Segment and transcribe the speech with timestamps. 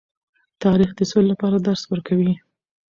[0.63, 2.33] تاریخ د سولې لپاره درس ورکوي.